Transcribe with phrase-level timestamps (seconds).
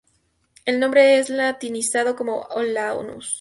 [0.65, 3.29] El nombre es latinizado como "Olaus".